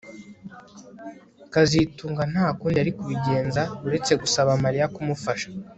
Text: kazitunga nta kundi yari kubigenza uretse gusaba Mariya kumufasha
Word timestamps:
kazitunga 1.53 2.23
nta 2.31 2.45
kundi 2.57 2.75
yari 2.79 2.91
kubigenza 2.97 3.61
uretse 3.87 4.11
gusaba 4.21 4.51
Mariya 4.63 4.91
kumufasha 4.95 5.47